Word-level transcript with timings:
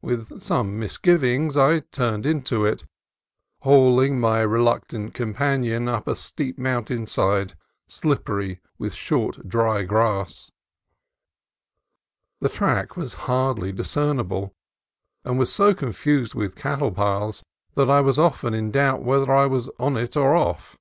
With 0.00 0.40
some 0.40 0.78
misgivings 0.78 1.54
I 1.54 1.80
turned 1.80 2.24
into 2.24 2.64
it, 2.64 2.86
hauling 3.58 4.18
my 4.18 4.40
reluctant 4.40 5.12
companion 5.12 5.86
up 5.86 6.08
a 6.08 6.16
steep 6.16 6.56
mountain 6.56 7.06
side, 7.06 7.54
slippery 7.86 8.60
with 8.78 8.94
short 8.94 9.46
dry 9.46 9.82
grass. 9.82 10.50
The 12.40 12.48
track 12.48 12.96
was 12.96 13.12
hardly 13.28 13.70
discernible, 13.70 14.54
and 15.26 15.38
was 15.38 15.52
so 15.52 15.74
confused 15.74 16.34
with 16.34 16.56
cattle 16.56 16.90
paths 16.90 17.44
that 17.74 17.90
I 17.90 18.00
was 18.00 18.18
often 18.18 18.54
in 18.54 18.70
doubt 18.70 19.02
whether 19.02 19.30
I 19.30 19.44
was 19.44 19.68
on 19.78 19.98
it 19.98 20.16
or 20.16 20.34
off. 20.34 20.78